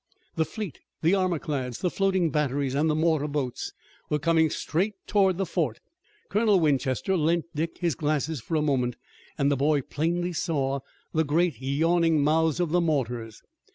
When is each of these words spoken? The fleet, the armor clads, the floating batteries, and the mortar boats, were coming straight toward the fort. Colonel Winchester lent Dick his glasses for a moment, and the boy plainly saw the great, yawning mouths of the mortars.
The 0.35 0.45
fleet, 0.45 0.79
the 1.03 1.13
armor 1.13 1.37
clads, 1.37 1.77
the 1.77 1.91
floating 1.91 2.31
batteries, 2.31 2.73
and 2.73 2.89
the 2.89 2.95
mortar 2.95 3.27
boats, 3.27 3.71
were 4.09 4.17
coming 4.17 4.49
straight 4.49 4.95
toward 5.05 5.37
the 5.37 5.45
fort. 5.45 5.79
Colonel 6.27 6.59
Winchester 6.59 7.15
lent 7.15 7.45
Dick 7.53 7.77
his 7.77 7.93
glasses 7.93 8.41
for 8.41 8.55
a 8.55 8.63
moment, 8.63 8.95
and 9.37 9.51
the 9.51 9.55
boy 9.57 9.83
plainly 9.83 10.33
saw 10.33 10.79
the 11.13 11.23
great, 11.23 11.61
yawning 11.61 12.23
mouths 12.23 12.59
of 12.59 12.71
the 12.71 12.81
mortars. 12.81 13.43